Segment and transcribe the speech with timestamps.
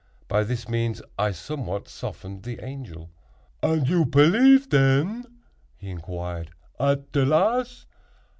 [0.27, 3.11] By these means I somewhat softened the Angel.
[3.61, 5.25] "Und you pelief, ten,"
[5.77, 7.85] he inquired, "at te last?